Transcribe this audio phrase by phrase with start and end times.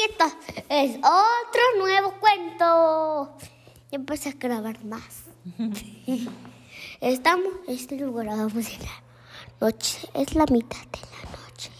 [0.00, 0.32] amiguitos,
[0.68, 3.36] es otro nuevo cuento.
[3.90, 5.24] Ya empecé a grabar más.
[7.00, 9.02] Estamos, este lugar vamos en la
[9.60, 11.70] noche, es la mitad de la noche.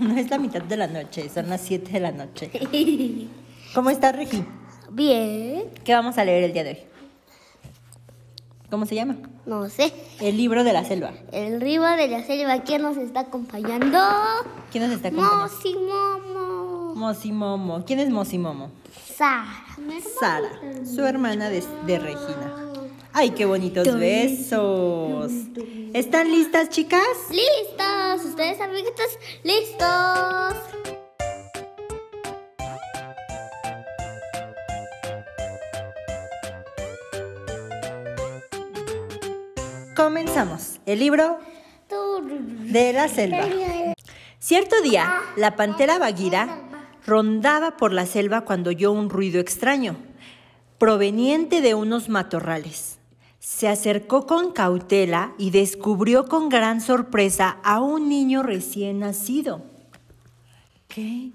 [0.00, 2.50] No es la mitad de la noche, son las 7 de la noche.
[3.74, 4.44] ¿Cómo estás, Ricky?
[4.90, 6.78] Bien, ¿Qué vamos a leer el día de hoy?
[8.70, 9.16] ¿Cómo se llama?
[9.46, 9.92] no sé.
[10.20, 11.12] El libro de la selva.
[11.32, 13.98] El río de la selva, ¿quién nos está acompañando?
[14.72, 15.48] ¿Quién nos está acompañando?
[16.96, 17.84] Mosimomo.
[17.84, 18.70] ¿Quién es Mosimomo?
[19.14, 19.46] Sara.
[20.18, 20.48] Sara,
[20.84, 22.54] su hermana de, de Regina.
[23.12, 25.30] ¡Ay, qué bonitos besos!
[25.92, 27.02] ¿Están listas, chicas?
[27.30, 28.24] ¿Listos?
[28.24, 29.18] ¿Ustedes, amiguitos?
[29.44, 30.54] ¿Listos?
[39.94, 40.80] Comenzamos.
[40.86, 41.38] El libro
[42.70, 43.46] de la selva.
[44.38, 46.65] Cierto día, la pantera Bagheera
[47.06, 49.96] rondaba por la selva cuando oyó un ruido extraño,
[50.78, 52.98] proveniente de unos matorrales.
[53.38, 59.62] Se acercó con cautela y descubrió con gran sorpresa a un niño recién nacido.
[60.88, 61.30] ¿Qué?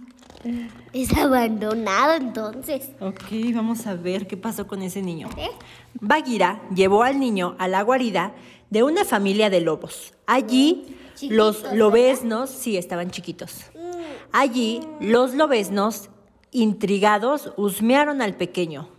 [0.91, 2.89] Es abandonado entonces.
[2.99, 5.29] Ok, vamos a ver qué pasó con ese niño.
[5.37, 5.51] ¿Eh?
[6.01, 8.33] Bagheera llevó al niño a la guarida
[8.69, 10.13] de una familia de lobos.
[10.25, 10.97] Allí
[11.29, 11.77] los ¿verdad?
[11.77, 13.65] lobeznos, sí, estaban chiquitos.
[14.33, 16.09] Allí los lobeznos,
[16.51, 18.89] intrigados, husmearon al pequeño.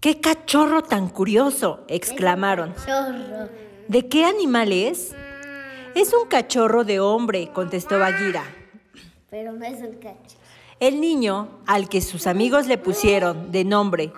[0.00, 1.84] ¡Qué cachorro tan curioso!
[1.88, 2.74] exclamaron.
[3.88, 5.14] ¿De qué animal es?
[5.94, 8.44] Es un cachorro de hombre, contestó Bagheera.
[9.30, 10.36] Pero no es un cacho.
[10.80, 14.12] El niño, al que sus amigos le pusieron de nombre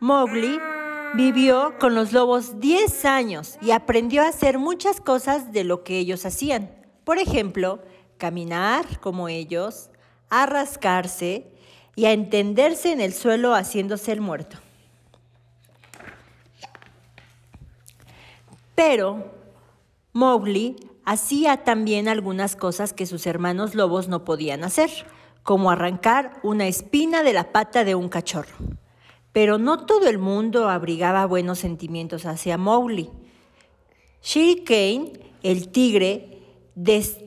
[0.00, 0.58] Mowgli,
[1.14, 5.98] vivió con los lobos 10 años y aprendió a hacer muchas cosas de lo que
[5.98, 6.83] ellos hacían.
[7.04, 7.80] Por ejemplo,
[8.18, 9.90] caminar como ellos,
[10.30, 11.46] a rascarse
[11.96, 14.56] y a entenderse en el suelo haciéndose el muerto.
[18.74, 19.32] Pero
[20.12, 24.90] Mowgli hacía también algunas cosas que sus hermanos lobos no podían hacer,
[25.42, 28.56] como arrancar una espina de la pata de un cachorro.
[29.32, 33.10] Pero no todo el mundo abrigaba buenos sentimientos hacia Mowgli.
[34.22, 35.12] Shere Kane,
[35.42, 36.33] el tigre,
[36.74, 37.18] des-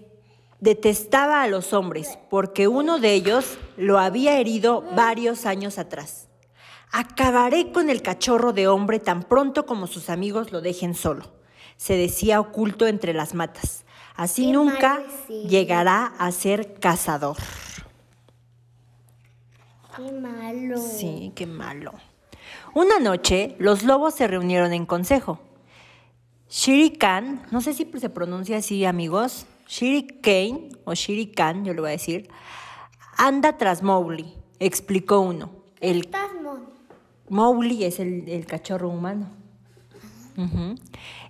[0.60, 6.28] detestaba a los hombres porque uno de ellos lo había herido varios años atrás.
[6.92, 11.26] Acabaré con el cachorro de hombre tan pronto como sus amigos lo dejen solo,
[11.76, 13.84] se decía oculto entre las matas.
[14.16, 15.04] Así Qué nunca
[15.48, 17.38] llegará a ser cazador.
[19.96, 20.78] Qué malo.
[20.78, 21.94] Sí, qué malo.
[22.74, 25.40] Una noche, los lobos se reunieron en consejo.
[26.50, 31.74] Shere Khan, no sé si se pronuncia así, amigos, Shere Kane o Shere Khan, yo
[31.74, 32.30] le voy a decir,
[33.18, 35.50] anda tras Mowgli, explicó uno.
[35.82, 36.10] El
[37.30, 39.28] Mowgli es el, el cachorro humano.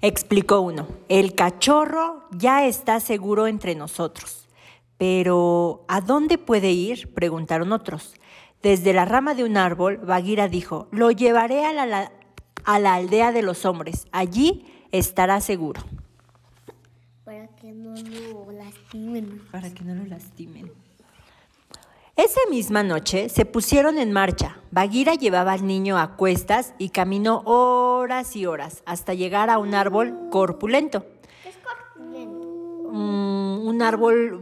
[0.02, 0.86] Explicó uno.
[1.08, 4.48] El cachorro ya está seguro entre nosotros.
[4.98, 7.14] Pero, ¿a dónde puede ir?
[7.14, 8.14] preguntaron otros.
[8.62, 12.12] Desde la rama de un árbol, Bagheera dijo, lo llevaré a la-
[12.66, 14.08] a la aldea de los hombres.
[14.12, 15.82] Allí estará seguro.
[17.26, 19.42] para que no lo lastimen.
[19.52, 20.72] Para que no lo lastimen.
[22.16, 24.58] Esa misma noche se pusieron en marcha.
[24.72, 29.76] Bagheera llevaba al niño a cuestas y caminó horas y horas hasta llegar a un
[29.76, 31.06] árbol corpulento.
[31.44, 32.90] ¿Qué es corpulento?
[32.92, 34.42] Mm, un árbol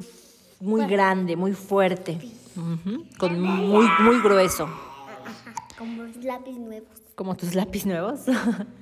[0.61, 2.19] muy grande, muy fuerte,
[3.17, 4.69] con muy, muy grueso,
[5.77, 6.87] Como los lápiz nuevos.
[7.15, 8.21] como tus lápiz nuevos.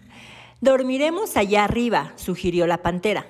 [0.64, 3.26] Dormiremos allá arriba, sugirió la pantera.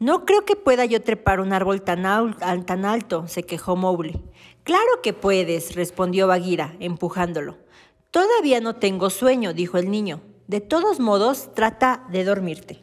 [0.00, 3.76] No creo que pueda yo trepar un árbol tan, al- al- tan alto, se quejó
[3.76, 4.20] Mowgli.
[4.64, 7.56] Claro que puedes, respondió Bagheera, empujándolo.
[8.10, 10.22] Todavía no tengo sueño, dijo el niño.
[10.48, 12.80] De todos modos, trata de dormirte.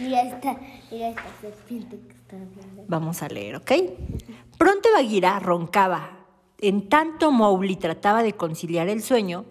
[0.00, 0.58] Mira esta,
[0.90, 2.84] mira esta serpiente que está viendo.
[2.88, 3.70] Vamos a leer, ¿ok?
[4.58, 6.10] Pronto Bagheera roncaba.
[6.58, 9.44] En tanto Mowgli trataba de conciliar el sueño,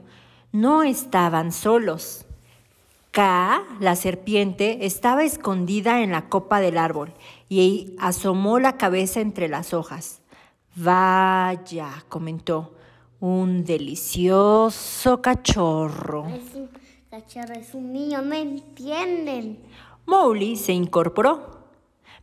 [0.51, 2.25] no estaban solos.
[3.11, 7.13] Kaa, la serpiente, estaba escondida en la copa del árbol
[7.49, 10.21] y asomó la cabeza entre las hojas.
[10.75, 12.75] Vaya, comentó,
[13.19, 16.27] un delicioso cachorro.
[16.27, 16.69] Es un
[17.09, 19.59] cachorro, es un niño, no entienden.
[20.05, 21.59] Mowgli se incorporó.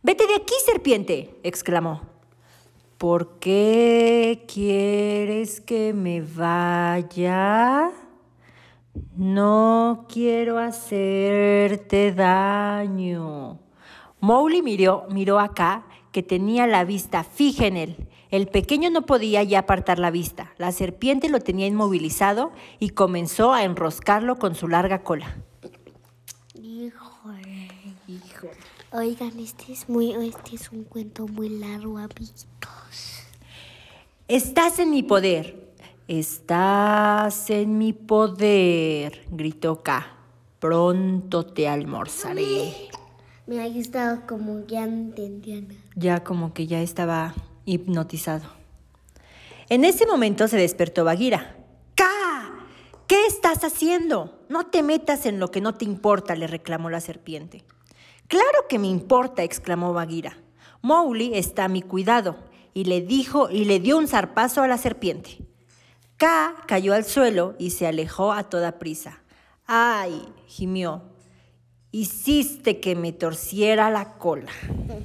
[0.01, 2.01] Vete de aquí, serpiente, exclamó.
[2.97, 7.91] ¿Por qué quieres que me vaya?
[9.15, 13.59] No quiero hacerte daño.
[14.19, 18.07] Mowgli miró, miró acá que tenía la vista fija en él.
[18.29, 20.53] El pequeño no podía ya apartar la vista.
[20.57, 25.37] La serpiente lo tenía inmovilizado y comenzó a enroscarlo con su larga cola.
[26.55, 27.67] Híjole.
[28.93, 33.23] Oigan, este es muy, este es un cuento muy largo, amiguitos.
[34.27, 35.66] Estás en mi poder.
[36.07, 40.07] Estás en mi poder, gritó K.
[40.57, 42.73] Pronto te almorzaré.
[43.45, 45.75] Mira, ahí estaba como ya no entendía nada.
[45.97, 48.45] Ya como que ya estaba hipnotizado.
[49.67, 51.57] En ese momento se despertó Bagheera.
[51.95, 52.53] ¡Ka!
[53.05, 54.45] ¿Qué estás haciendo?
[54.47, 57.65] No te metas en lo que no te importa, le reclamó la serpiente.
[58.29, 60.37] Claro que me importa, exclamó Bagheera.
[60.81, 62.37] Mowgli está a mi cuidado,
[62.73, 65.46] y le dijo y le dio un zarpazo a la serpiente.
[66.17, 69.19] Ka cayó al suelo y se alejó a toda prisa.
[69.67, 70.33] ¡Ay!
[70.47, 71.03] gimió.
[71.91, 74.51] Hiciste que me torciera la cola.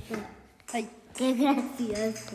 [0.73, 2.33] Ay, qué gracioso.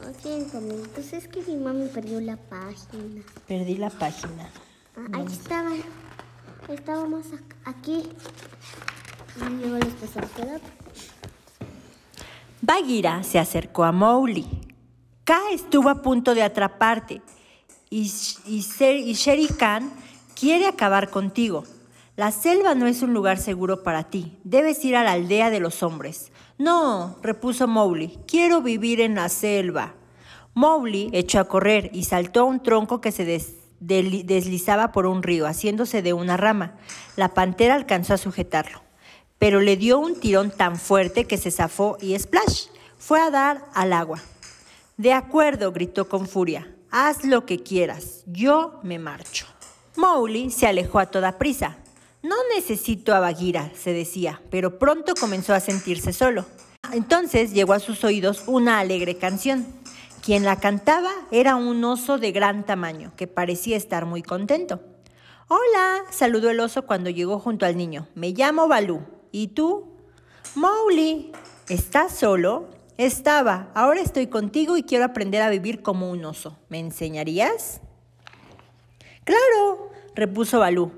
[0.00, 3.22] Lo siento, amiguitos, es que mi mami perdió la página.
[3.46, 4.50] Perdí la página.
[4.96, 5.70] Ah, ahí estaba.
[6.68, 7.26] Estábamos
[7.64, 8.08] aquí.
[9.36, 10.60] Y luego les otro.
[12.62, 14.46] Bagheera se acercó a Mowgli.
[15.24, 17.20] Ka estuvo a punto de atraparte
[17.90, 18.10] y,
[18.46, 19.92] y, Ser- y Shere Khan
[20.38, 21.64] quiere acabar contigo.
[22.16, 24.38] La selva no es un lugar seguro para ti.
[24.44, 26.32] Debes ir a la aldea de los hombres.
[26.58, 29.94] No, repuso Mowgli, quiero vivir en la selva.
[30.54, 33.42] Mowgli echó a correr y saltó a un tronco que se
[33.78, 36.76] deslizaba por un río, haciéndose de una rama.
[37.16, 38.80] La pantera alcanzó a sujetarlo,
[39.38, 42.68] pero le dio un tirón tan fuerte que se zafó y splash
[42.98, 44.22] fue a dar al agua.
[44.96, 46.72] De acuerdo, gritó con furia.
[46.98, 48.22] Haz lo que quieras.
[48.24, 49.44] Yo me marcho.
[49.96, 51.76] Mowgli se alejó a toda prisa.
[52.22, 56.46] No necesito a Bagheera, se decía, pero pronto comenzó a sentirse solo.
[56.94, 59.66] Entonces llegó a sus oídos una alegre canción.
[60.22, 64.80] Quien la cantaba era un oso de gran tamaño, que parecía estar muy contento.
[65.48, 68.08] Hola, saludó el oso cuando llegó junto al niño.
[68.14, 69.02] Me llamo Balú.
[69.32, 69.84] ¿Y tú?
[70.54, 71.30] Mowgli.
[71.68, 72.70] ¿Estás solo?
[72.98, 73.68] Estaba.
[73.74, 76.58] Ahora estoy contigo y quiero aprender a vivir como un oso.
[76.68, 77.80] ¿Me enseñarías?
[79.24, 80.92] Claro, repuso Balú.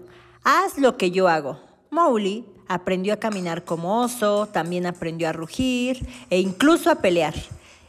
[0.45, 1.59] Haz lo que yo hago.
[1.91, 7.35] Mowgli aprendió a caminar como oso, también aprendió a rugir e incluso a pelear.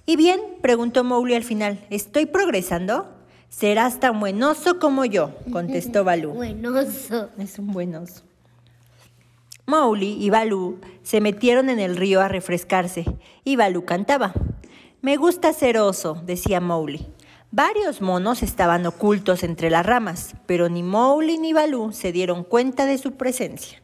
[0.06, 0.40] ¿Y bien?
[0.62, 1.86] preguntó Mowgli al final.
[1.92, 3.08] ¿Estoy progresando?
[3.50, 6.32] Serás tan buen oso como yo, contestó Balú.
[6.34, 7.30] Buenoso.
[7.38, 8.24] Es un buen oso.
[9.70, 13.06] Mowgli y Balú se metieron en el río a refrescarse
[13.44, 14.34] y Balú cantaba.
[15.02, 17.08] Me gusta ser oso, decía Mowgli.
[17.52, 22.88] Varios monos estaban ocultos entre las ramas, pero ni Mowgli ni Balú se dieron cuenta
[22.88, 23.84] de su presencia.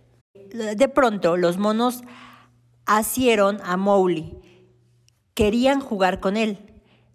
[0.51, 2.01] De pronto, los monos
[2.87, 4.39] asieron a Mowgli.
[5.35, 6.57] Querían jugar con él.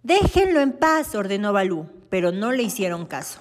[0.05, 3.41] Déjenlo en paz, ordenó Balú, pero no le hicieron caso.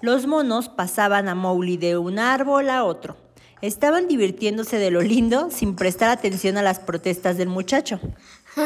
[0.00, 3.21] Los monos pasaban a Mowgli de un árbol a otro.
[3.62, 7.98] Estaban divirtiéndose de lo lindo sin prestar atención a las protestas del muchacho.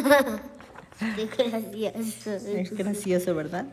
[0.98, 2.31] Qué gracioso.
[2.48, 3.66] Es gracioso, ¿verdad?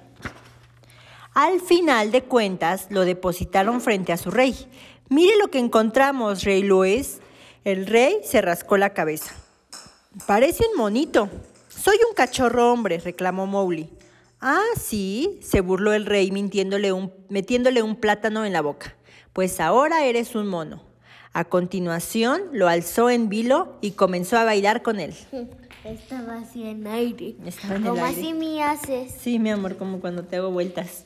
[1.33, 4.53] Al final de cuentas, lo depositaron frente a su rey.
[5.09, 7.19] Mire lo que encontramos, rey Luis.
[7.63, 9.33] El rey se rascó la cabeza.
[10.27, 11.29] Parece un monito.
[11.69, 13.89] Soy un cachorro hombre, reclamó Mowgli.
[14.41, 18.95] Ah, sí, se burló el rey mintiéndole un- metiéndole un plátano en la boca.
[19.31, 20.83] Pues ahora eres un mono.
[21.33, 25.15] A continuación, lo alzó en vilo y comenzó a bailar con él.
[25.83, 27.35] Estaba así en aire.
[27.45, 28.21] Estaba en el Como aire.
[28.21, 29.11] así me haces.
[29.19, 31.05] Sí, mi amor, como cuando te hago vueltas.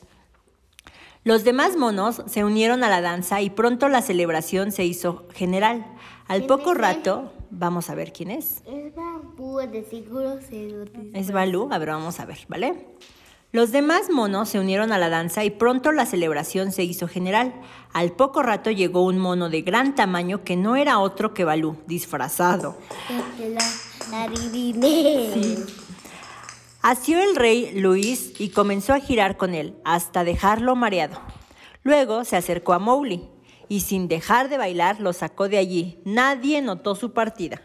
[1.24, 5.84] Los demás monos se unieron a la danza y pronto la celebración se hizo general.
[6.26, 8.62] Al ¿Quién poco rato, vamos a ver quién es.
[8.66, 12.86] Es bambú, de seguro se lo Es Balú, a ver, vamos a ver, ¿vale?
[13.50, 17.54] Los demás monos se unieron a la danza y pronto la celebración se hizo general.
[17.94, 21.78] Al poco rato llegó un mono de gran tamaño que no era otro que Balú,
[21.86, 22.76] disfrazado.
[23.38, 23.64] Te la,
[24.10, 25.56] la adiviné.
[26.82, 31.18] Asió el rey Luis y comenzó a girar con él hasta dejarlo mareado.
[31.84, 33.30] Luego se acercó a Mowgli
[33.66, 36.02] y sin dejar de bailar lo sacó de allí.
[36.04, 37.62] Nadie notó su partida.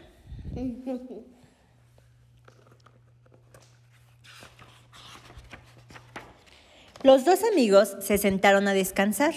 [7.04, 9.34] Los dos amigos se sentaron a descansar.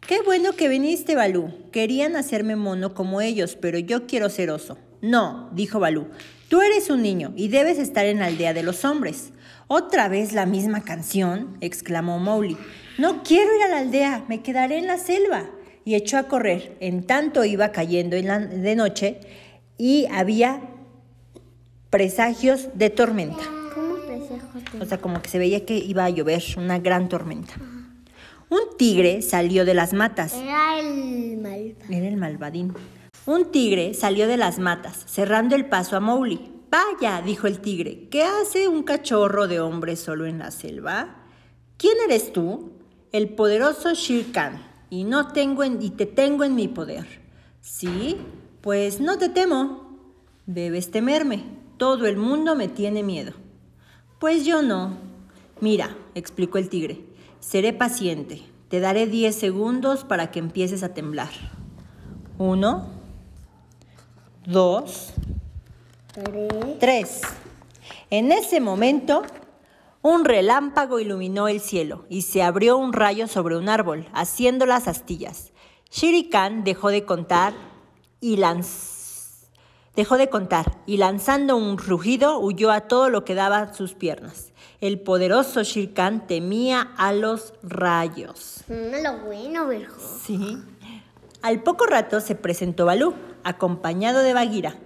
[0.00, 1.52] Qué bueno que viniste, Balú.
[1.70, 4.78] Querían hacerme mono como ellos, pero yo quiero ser oso.
[5.02, 6.08] No, dijo Balú.
[6.48, 9.34] Tú eres un niño y debes estar en la aldea de los hombres.
[9.66, 11.58] ¿Otra vez la misma canción?
[11.60, 12.56] exclamó Mowgli.
[12.96, 15.50] No quiero ir a la aldea, me quedaré en la selva.
[15.84, 16.74] Y echó a correr.
[16.80, 19.20] En tanto iba cayendo de noche
[19.76, 20.62] y había
[21.90, 23.59] presagios de tormenta.
[24.70, 27.08] ¿Cómo presejos de O sea, como que se veía que iba a llover, una gran
[27.08, 27.54] tormenta.
[28.48, 30.34] Un tigre salió de las matas.
[30.34, 31.92] Era el malvado.
[31.92, 32.74] Era el malvadín.
[33.26, 36.50] Un tigre salió de las matas, cerrando el paso a Mowgli.
[36.70, 41.16] Vaya, dijo el tigre, ¿qué hace un cachorro de hombre solo en la selva?
[41.76, 42.72] ¿Quién eres tú?
[43.12, 47.06] El poderoso Shere Khan, y no tengo en- y te tengo en mi poder.
[47.60, 48.16] ¿Sí?
[48.60, 49.98] Pues no te temo.
[50.46, 51.44] Debes temerme.
[51.76, 53.32] Todo el mundo me tiene miedo.
[54.20, 54.98] Pues yo no.
[55.60, 57.00] Mira, explicó el tigre,
[57.40, 58.42] seré paciente.
[58.68, 61.30] Te daré 10 segundos para que empieces a temblar.
[62.38, 62.86] Uno,
[64.46, 65.12] dos,
[66.80, 67.22] Tres.
[68.10, 69.22] En ese momento,
[70.02, 74.88] un relámpago iluminó el cielo y se abrió un rayo sobre un árbol, haciendo las
[74.88, 75.52] astillas.
[75.90, 77.54] Shere Khan dejó de contar
[78.20, 78.99] y lanzó.
[79.96, 84.52] Dejó de contar y lanzando un rugido huyó a todo lo que daba sus piernas.
[84.80, 88.64] El poderoso Shere Khan temía a los rayos.
[88.68, 90.00] Mm, lo bueno, verjo.
[90.24, 90.58] Sí.
[91.42, 94.76] Al poco rato se presentó Balú, acompañado de Bagheera.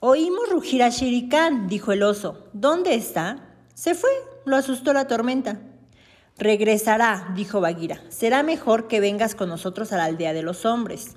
[0.00, 2.46] Oímos rugir a Shere Khan, dijo el oso.
[2.54, 3.54] ¿Dónde está?
[3.74, 4.10] Se fue,
[4.46, 5.60] lo asustó la tormenta.
[6.38, 8.00] Regresará, dijo Bagheera.
[8.08, 11.16] Será mejor que vengas con nosotros a la aldea de los hombres.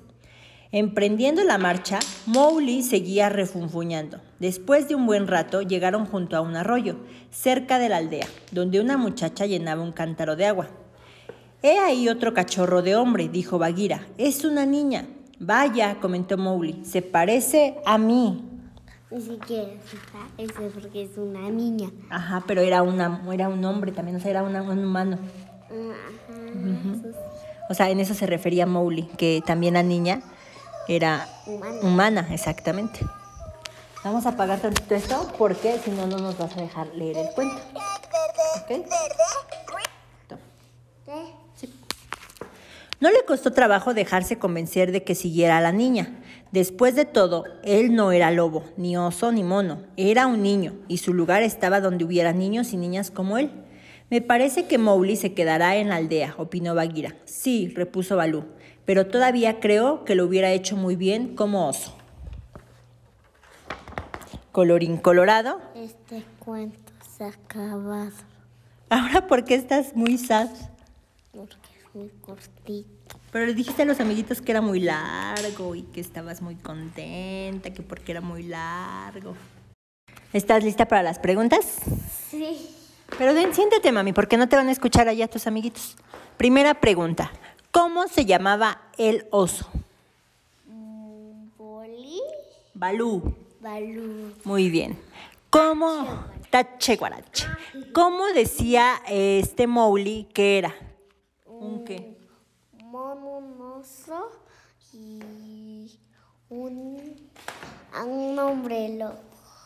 [0.74, 4.20] Emprendiendo la marcha, Mowgli seguía refunfuñando.
[4.38, 6.96] Después de un buen rato llegaron junto a un arroyo,
[7.30, 10.68] cerca de la aldea, donde una muchacha llenaba un cántaro de agua.
[11.62, 14.06] He ahí otro cachorro de hombre, dijo Bagheera.
[14.16, 15.06] Es una niña.
[15.38, 18.42] Vaya, comentó Mowgli, se parece a mí.
[19.10, 19.98] Ni siquiera se
[20.56, 21.90] parece porque es una niña.
[22.08, 25.18] Ajá, pero era, una, era un hombre también, o sea, era una- un humano.
[25.66, 26.94] Ajá.
[27.02, 27.08] sí.
[27.68, 30.22] O sea, en eso se refería Mowgli, que también la niña
[30.88, 31.80] era Humana.
[31.82, 33.00] humana, exactamente.
[34.04, 37.28] Vamos a apagar tantito esto porque si no, no nos vas a dejar leer el
[37.34, 37.56] cuento.
[38.62, 38.86] ¿Ok?
[40.28, 40.40] Toma.
[41.04, 41.68] ¿Qué?
[43.02, 46.20] No le costó trabajo dejarse convencer de que siguiera a la niña.
[46.52, 49.82] Después de todo, él no era lobo, ni oso, ni mono.
[49.96, 53.50] Era un niño, y su lugar estaba donde hubiera niños y niñas como él.
[54.08, 57.16] Me parece que Mowgli se quedará en la aldea, opinó Bagheera.
[57.24, 58.44] Sí, repuso Balú,
[58.84, 61.96] pero todavía creo que lo hubiera hecho muy bien como oso.
[64.52, 65.60] Colorín colorado.
[65.74, 68.12] Este cuento se ha acabado
[68.90, 70.50] Ahora, ¿por qué estás muy sad?
[71.32, 73.18] porque es muy cortito.
[73.30, 77.70] Pero le dijiste a los amiguitos que era muy largo y que estabas muy contenta,
[77.72, 79.34] que porque era muy largo.
[80.34, 81.78] ¿Estás lista para las preguntas?
[82.30, 82.68] Sí.
[83.16, 85.96] Pero ven, siéntate, mami, porque no te van a escuchar allá tus amiguitos.
[86.36, 87.32] Primera pregunta.
[87.72, 89.66] ¿Cómo se llamaba el oso?
[91.56, 92.20] Boli,
[92.74, 93.34] Balú.
[93.60, 94.98] balú, Muy bien.
[95.48, 96.24] ¿Cómo?
[96.50, 97.46] Tache guarache.
[97.94, 100.74] ¿Cómo decía este Mowgli que era?
[101.46, 102.18] ¿Un qué?
[102.92, 104.30] un oso
[104.92, 105.98] y
[106.50, 107.28] un,
[108.06, 109.18] un hombre lobo.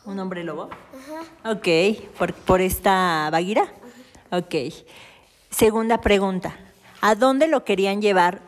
[0.04, 0.68] ¿Un hombre lobo?
[1.42, 1.50] Ajá.
[1.52, 1.66] Ok,
[2.16, 3.66] por, por esta Bagheera.
[4.30, 4.54] Ok.
[5.50, 6.56] Segunda pregunta.
[7.00, 8.40] ¿A dónde lo querían llevar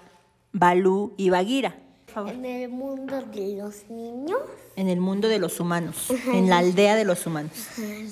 [0.53, 1.77] Balú y Bagheera?
[2.17, 4.41] En el mundo de los niños.
[4.77, 7.53] En el mundo de los humanos, en la aldea de los humanos.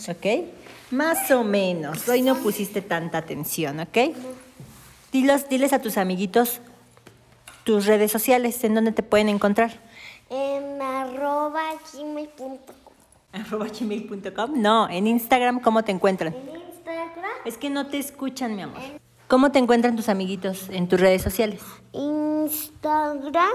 [0.09, 0.27] ¿Ok?
[0.91, 2.09] Más o menos.
[2.09, 3.99] Hoy no pusiste tanta atención, ¿ok?
[5.11, 6.61] Dilos, diles a tus amiguitos
[7.67, 9.73] tus redes sociales, en dónde te pueden encontrar.
[10.31, 12.59] En arroba gmail.com.
[13.33, 14.63] Arroba gmail.com.
[14.63, 16.33] No, en Instagram, ¿cómo te encuentran?
[16.33, 17.11] En Instagram.
[17.45, 18.81] Es que no te escuchan, mi amor.
[19.29, 21.61] ¿Cómo te encuentran tus amiguitos en tus redes sociales?
[21.93, 23.51] Instagram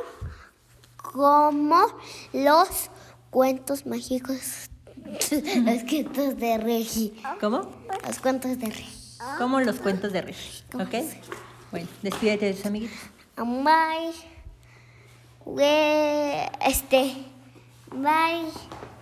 [0.98, 1.86] como
[2.34, 2.90] los
[3.30, 4.70] cuentos mágicos.
[5.32, 7.22] los cuentos de Regi.
[7.40, 7.70] ¿Cómo?
[8.08, 9.18] Los cuentos de Regi.
[9.38, 10.36] Como los cuentos de Rey.
[10.74, 10.94] ¿Ok?
[11.72, 12.98] Bueno, despídete de tus amiguitos.
[13.38, 14.14] Bye.
[15.46, 17.26] We- Este.
[17.92, 18.46] Bye.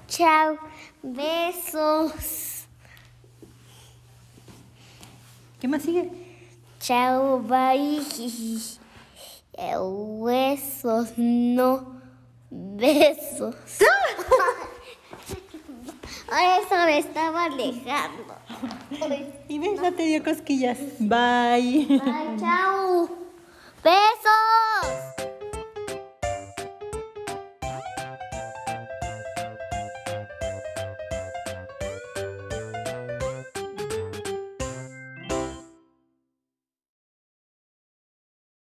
[0.08, 0.58] Chao.
[1.02, 2.66] Besos.
[5.60, 6.10] ¿Qué más sigue?
[6.80, 7.40] Chao.
[7.40, 8.02] Bye.
[9.54, 11.14] Eh, Huesos.
[11.18, 12.00] No.
[12.50, 13.56] Besos.
[16.32, 18.36] Eso me estaba alejando.
[19.48, 20.78] Y ves, no te dio cosquillas.
[21.00, 21.86] Bye.
[21.90, 22.38] Bye.
[22.40, 23.10] Chao.
[23.84, 25.19] Besos.